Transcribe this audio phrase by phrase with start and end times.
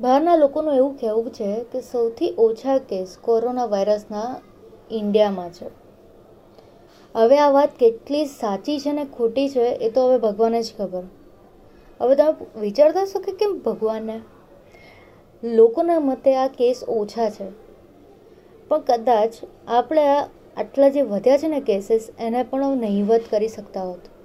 [0.00, 4.40] બહારના લોકોનું એવું કહેવું છે કે સૌથી ઓછા કેસ કોરોના વાયરસના
[4.90, 5.66] ઇન્ડિયામાં છે.
[7.14, 11.02] હવે આ વાત કેટલી સાચી છે ને ખોટી છે એ તો હવે ભગવાને જ ખબર.
[12.00, 14.20] હવે તમે વિચારતા હશો કે કેમ ભગવાનને?
[15.42, 17.46] લોકોના મતે આ કેસ ઓછા છે.
[18.68, 19.32] પણ કદાચ
[19.68, 20.08] આપણે
[20.56, 24.17] આટલા જે વધ્યા છે ને કેસીસ એને પણ નહીવત કરી શકતા હોત.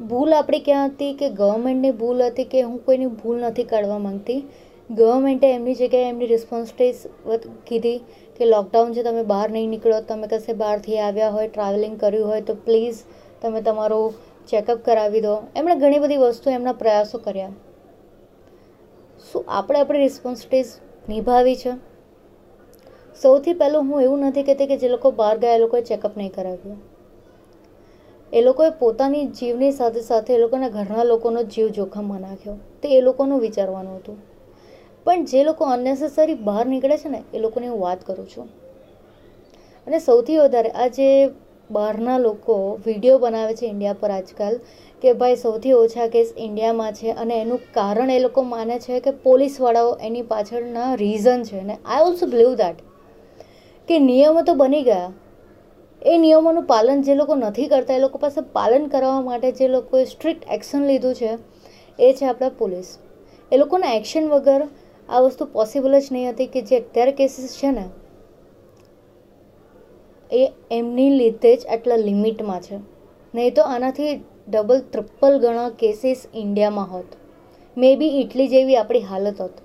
[0.00, 4.44] ભૂલ આપણી ક્યાં હતી કે ગવર્મેન્ટની ભૂલ હતી કે હું કોઈની ભૂલ નથી કાઢવા માંગતી?
[4.90, 7.98] ગવર્મેન્ટે એમની જગ્યાએ એમની રિસ્પોન્સિબિલિટી કીધી
[8.36, 10.00] કે લોકડાઉન છે, તમે બહાર નહીં નીકળો.
[10.00, 12.94] તમે કશે બહારથી આવ્યા હોય ટ્રાવેલિંગ કર્યું હોય, તો પ્લીઝ
[13.42, 14.14] તમે તમારું
[14.48, 15.42] ચેકઅપ કરાવી દો.
[15.56, 17.48] એમણે ઘણી બધી વસ્તુ એમના પ્રયાસો કર્યા.
[19.32, 20.72] શું આપણે આપણી રિસ્પોન્સિબિલિટીઝ
[21.08, 21.72] નિભાવી છે?
[23.22, 26.32] સૌથી પહેલું હું એવું નથી કહેતી કે જે લોકો બહાર ગયા એ લોકોએ ચેકઅપ નહીં
[26.32, 26.97] કરાવ્યું.
[28.32, 32.56] એ લોકોએ પોતાની જીવની સાથે સાથે એ લોકોના ઘરના લોકોનો જીવ જોખમમાં નાખ્યો.
[32.82, 34.16] તે એ લોકોનું વિચારવાનું હતું.
[35.04, 38.48] પણ જે લોકો અનનેસેસરી બહાર નીકળે છે ને, એ લોકોની હું વાત કરું છું.
[39.86, 41.30] અને સૌથી વધારે આ જે
[41.70, 44.60] બહારના લોકો વીડિયો બનાવે છે ઇન્ડિયા પર આજકાલ,
[45.02, 49.10] કે ભાઈ સૌથી ઓછા કેસ ઇન્ડિયામાં છે અને એનું કારણ એ લોકો માને છે કે
[49.10, 51.62] પોલીસવાળાઓ એની પાછળના રીઝન છે.
[51.62, 52.76] ને આઈ ઓલ્સો બિલીવ દેટ
[53.88, 55.12] કે નિયમો તો બની ગયા
[56.02, 60.04] એ નિયમોનું પાલન જે લોકો નથી કરતા, એ લોકો પાસે પાલન કરાવવા માટે જે લોકોએ
[60.04, 61.38] સ્ટ્રિક્ટ એક્શન લીધું છે,
[61.98, 62.98] એ છે આપણા પોલીસ.
[63.52, 64.62] એ લોકોના એક્શન વગર
[65.08, 67.84] આ વસ્તુ પોસિબલ જ નહીં હતી કે જે અત્યારે કેસીસ છે ને,
[70.30, 72.80] એ એમની લીધે જ આટલા લિમિટમાં છે.
[73.34, 74.12] નહીં તો આનાથી
[74.48, 77.16] ડબલ ટ્રિપલ ગણા કેસીસ ઇન્ડિયામાં હોત.
[77.76, 79.56] મે બી ઇટલી જેવી આપણી હાલત હોત.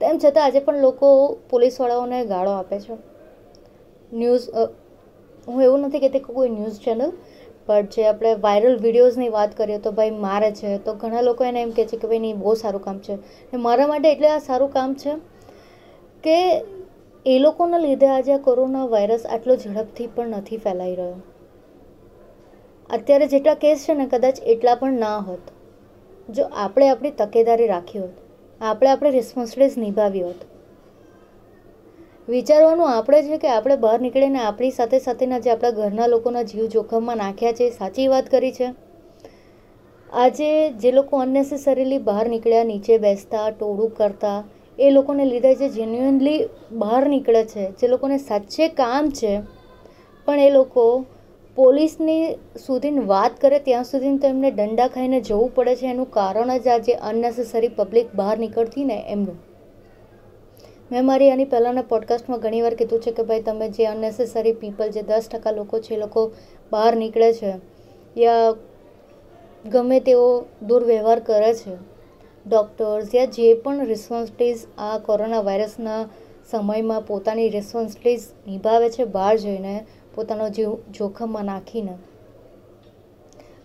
[0.00, 2.98] તેમ છતાં આજે પણ લોકો પોલીસવાળાઓને ગાળો આપે છે.
[4.12, 4.46] ન્યૂઝ
[5.46, 7.12] હું એવું નથી કહેતી કે કોઈ ન્યૂઝ ચેનલ
[7.68, 11.60] બટ જે આપણે વાયરલ વિડીયોઝની વાત કરીએ તો ભાઈ મારે છે, તો ઘણા લોકો એને
[11.62, 13.14] એમ કહે છે કે ભાઈ નહીં, બહુ સારું કામ છે.
[13.52, 15.16] ને મારા માટે એટલે આ સારું કામ છે
[16.24, 16.36] કે
[17.26, 21.18] એ લોકોના લીધે આજે આ કોરોના વાયરસ આટલો ઝડપથી પણ નથી ફેલાઈ રહ્યો.
[22.90, 25.44] અત્યારે જેટલા કેસ છે ને, કદાચ એટલા પણ ના હોત.
[26.28, 28.16] જો આપણે આપણી તકેદારી રાખી હોત,
[28.60, 30.40] આપણે આપણે રિસ્પોન્સિબિલિટીઝ નિભાવી હોત
[32.28, 36.66] વિચારવાનું આપણે છે કે આપણે બહાર નીકળીને આપણી સાથે સાથેના જે આપણા ઘરના લોકોના જીવ
[36.66, 38.68] જોખમમાં નાખ્યા છે સાચી વાત કરી છે.
[40.12, 44.44] આજે જે લોકો અનનેસેસરીલી બહાર નીકળ્યા, નીચે બેસતા, ટોળું કરતા,
[44.78, 49.40] એ લોકોને લીધે જે જેન્યુઅનલી બહાર નીકળે છે, જે લોકોને સાચે કામ છે,
[50.26, 51.04] પણ એ લોકો
[51.56, 52.34] પોલીસની
[52.66, 55.86] સુધીને વાત કરે ત્યાં સુધી તો એમને દંડા ખાઈને જવું પડે છે.
[55.86, 59.47] એનું કારણ જ આ જે અનનેસેસરી પબ્લિક બહાર નીકળતી ને એમનું.
[60.92, 65.02] મેં મારી આની પહેલાંના પોડકાસ્ટમાં ઘણીવાર કીધું છે કે ભાઈ તમે જે અનનેસેસરી પીપલ જે
[65.02, 66.32] દસ ટકા લોકો છે, એ લોકો
[66.72, 67.52] બહાર નીકળે છે
[68.18, 68.54] યા
[69.70, 71.76] ગમે તેઓ દુર્વ્યવહાર કરે છે.
[72.46, 76.08] ડૉક્ટર્સ યા જે પણ રિસ્પોન્સિબિલિટીઝ આ કોરોના વાયરસના
[76.50, 81.98] સમયમાં પોતાની રિસ્પોન્સિબિલિટીઝ નિભાવે છે બહાર જઈને પોતાનો જીવ જોખમમાં નાખીને.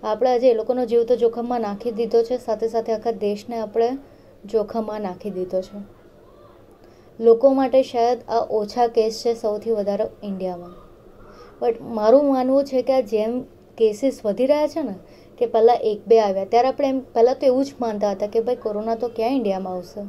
[0.03, 3.97] આપણે આજે એ લોકોનો જીવ તો જોખમમાં નાખી દીધો છે, સાથે સાથે આખા દેશને આપણે
[4.45, 6.02] જોખમમાં નાખી દીધો છે.
[7.19, 10.71] લોકો માટે શાયદ આ ઓછા કેસ છે સૌથી વધારે ઇન્ડિયામાં.
[11.61, 13.43] બટ મારું માનવું છે કે આ જેમ
[13.77, 14.95] કેસીસ વધી રહ્યા છે ને,
[15.37, 18.41] કે પહેલાં એક બે આવ્યા, ત્યારે આપણે એમ પહેલાં તો એવું જ માનતા હતા કે
[18.41, 20.01] ભાઈ કોરોના તો ક્યાં ઇન્ડિયામાં આવશે?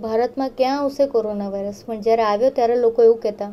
[0.00, 1.84] ભારતમાં ક્યાં આવશે કોરોના વાયરસ?
[1.86, 3.52] પણ જ્યારે આવ્યો ત્યારે લોકો એવું કહેતા,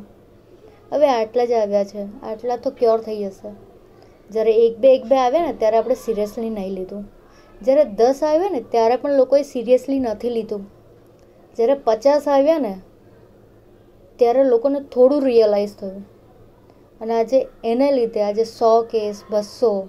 [0.91, 3.49] હવે આટલા જ આવ્યા છે, આટલા તો ક્યોર થઈ જશે?
[4.29, 7.03] જ્યારે એક બે એક બે આવ્યા ને, ત્યારે આપણે સિરિયસલી નહીં લીધું.
[7.61, 10.74] જ્યારે દસ આવ્યા ને, ત્યારે પણ લોકોએ સિરિયસલી નથી લીધું.
[11.57, 12.81] જ્યારે પચાસ આવ્યા ને,
[14.15, 16.03] ત્યારે લોકોને થોડું રિયલાઇઝ થયું.
[17.01, 19.87] અને આજે એને લીધે આજે સો કેસ, બસો,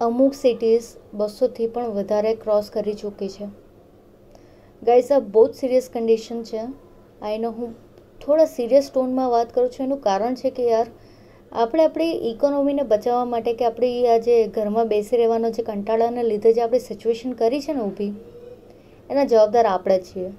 [0.00, 0.82] અમુક સિટીઝ
[1.14, 3.46] બસોથી પણ વધારે ક્રોસ કરી ચૂકી છે.
[4.82, 6.60] ગાઈઝ આ બહુ જ સિરિયસ કન્ડિશન છે.
[7.22, 7.74] આઈનો હું
[8.26, 9.86] થોડા સિરિયસ ટોનમાં વાત કરું છું.
[9.86, 10.86] એનું કારણ છે કે યાર,
[11.52, 16.52] આપણે આપણી ઇકોનોમીને બચાવવા માટે કે આપણી આ જે ઘરમાં બેસી રહેવાનો જે કંટાળાને લીધે
[16.52, 18.12] જે આપણી સિચ્યુએશન કરી છે ને ઊભી
[19.08, 20.30] એના જવાબદાર આપણે છીએ.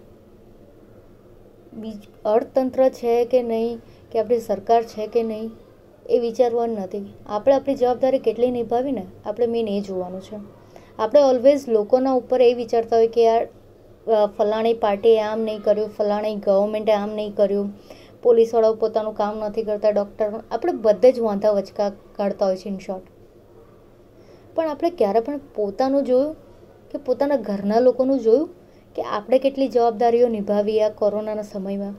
[1.73, 3.75] બીજ, અર્થતંત્ર છે કે નહીં,
[4.11, 5.51] કે આપણી સરકાર છે કે નહીં,
[6.05, 7.05] એ વિચારવાનું નથી.
[7.27, 10.37] આપણે આપણી જવાબદારી કેટલી નિભાવીને આપણે મેન એ જોવાનું છે.
[10.99, 13.47] આપણે ઓલવેઝ લોકોના ઉપર એ વિચારતા હોય કે યાર
[14.37, 17.71] ફલાણી પાર્ટીએ આમ નહીં કર્યું, ફલાણી ગવર્મેન્ટે આમ નહીં કર્યું,
[18.23, 22.79] પોલીસવાળાઓ પોતાનું કામ નથી કરતા ડૉક્ટર આપણે બધે જ વાંધા વચકા કાઢતા હોય છે ઇન
[22.79, 23.05] શોર્ટ
[24.55, 26.33] પણ આપણે ક્યારે પણ પોતાનું જોયું
[26.91, 28.49] કે પોતાના ઘરના લોકોનું જોયું
[28.95, 31.93] કે આપણે કેટલી જવાબદારીઓ નિભાવી આ કોરોનાના સમયમાં?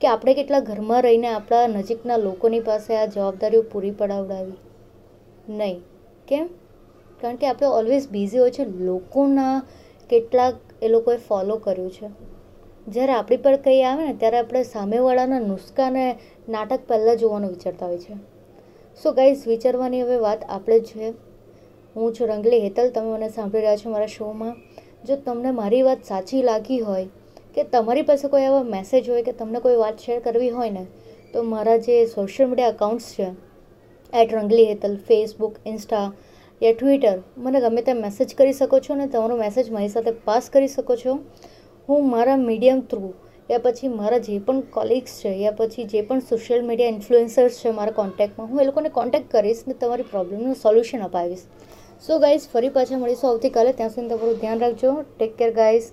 [0.00, 4.52] કે આપણે કેટલા ઘરમાં રહીને આપણા નજીકના લોકોની પાસે આ જવાબદારીઓ પૂરી પડાવડાવી?
[5.48, 5.80] નહીં.
[6.28, 6.48] કેમ?
[7.20, 8.64] કારણ કે આપણે ઓલવેઝ બિઝી હોય છે.
[8.64, 9.62] લોકોના
[10.10, 12.08] કેટલાક એ લોકોએ ફોલો કર્યું છે.
[12.88, 16.18] જ્યારે આપણી પર કંઈ આવે ને, ત્યારે આપણે સામેવાળાના નુસ્ખાને
[16.48, 18.14] નાટક પહેલાં જોવાનું વિચારતા હોય છે.
[19.02, 21.10] સો ગાઈઝ વિચારવાની હવે વાત આપણે જ છે.
[21.96, 22.90] હું છું રંગલી હેતલ.
[22.90, 24.56] તમે મને સાંભળી રહ્યા છો મારા શોમાં.
[25.04, 27.06] જો તમને મારી વાત સાચી લાગી હોય
[27.54, 30.84] કે તમારી પાસે કોઈ એવા મેસેજ હોય કે તમને કોઈ વાત શેર કરવી હોય ને,
[31.32, 33.26] તો મારા જે સોશિયલ મીડિયા અકાઉન્ટ્સ છે
[34.12, 36.04] at Rangli Hetal Facebook Insta
[36.60, 40.48] yeah Twitter મને ગમે તેમ મેસેજ કરી શકો છો અને તમારો મેસેજ મારી સાથે પાસ
[40.50, 41.18] કરી શકો છો.
[41.88, 43.12] હું મારા મીડિયમ થ્રુ
[43.50, 47.72] યા પછી મારા જે પણ કોલિગ્સ છે યા પછી જે પણ સોશિયલ મીડિયા ઇન્ફ્લુએન્સર્સ છે
[47.72, 51.46] મારા કોન્ટેક્ટમાં હું એ લોકોને કોન્ટેક્ટ કરીશ ને તમારી પ્રોબ્લેમનું સોલ્યુશન અપાવીશ.
[52.06, 53.72] સો ગાઈઝ ફરી પાછા મળીશું આવતીકાલે.
[53.72, 54.92] ત્યાં સુધી તમારું ધ્યાન રાખજો.
[55.18, 55.84] Take care guys